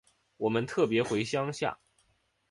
[0.37, 1.77] 我们特別回乡下